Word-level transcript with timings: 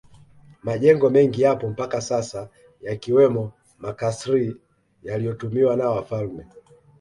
Majengo 0.63 1.09
mengi 1.09 1.41
yapo 1.41 1.69
mpaka 1.69 2.01
sasa 2.01 2.49
yakiwemo 2.81 3.51
makasri 3.81 4.55
yaliyotumiwa 5.03 5.75
na 5.75 5.89
wafalme 5.89 6.45